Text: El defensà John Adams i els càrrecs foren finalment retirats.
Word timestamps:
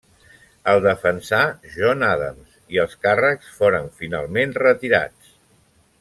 El 0.71 0.79
defensà 0.85 1.41
John 1.75 2.05
Adams 2.07 2.55
i 2.77 2.81
els 2.87 2.97
càrrecs 3.03 3.51
foren 3.61 3.85
finalment 4.01 4.57
retirats. 4.63 5.29